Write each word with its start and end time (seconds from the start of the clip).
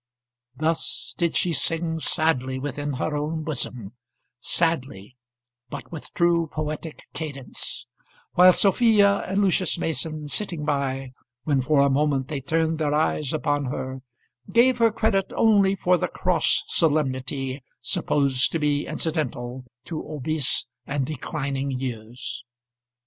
Thus 0.55 1.13
did 1.15 1.35
she 1.35 1.53
sing 1.53 1.99
sadly 1.99 2.57
within 2.57 2.93
her 2.93 3.15
own 3.15 3.43
bosom, 3.43 3.91
sadly, 4.39 5.15
but 5.69 5.91
with 5.91 6.11
true 6.15 6.47
poetic 6.51 7.03
cadence; 7.13 7.85
while 8.33 8.51
Sophia 8.51 9.17
and 9.29 9.43
Lucius 9.43 9.77
Mason, 9.77 10.27
sitting 10.27 10.65
by, 10.65 11.11
when 11.43 11.61
for 11.61 11.81
a 11.81 11.89
moment 11.91 12.29
they 12.29 12.41
turned 12.41 12.79
their 12.79 12.95
eyes 12.95 13.31
upon 13.31 13.65
her, 13.65 14.01
gave 14.51 14.79
her 14.79 14.91
credit 14.91 15.31
only 15.35 15.75
for 15.75 15.97
the 15.97 16.07
cross 16.07 16.63
solemnity 16.65 17.63
supposed 17.79 18.51
to 18.53 18.57
be 18.57 18.87
incidental 18.87 19.65
to 19.85 20.01
obese 20.03 20.65
and 20.87 21.05
declining 21.05 21.69
years. 21.69 22.43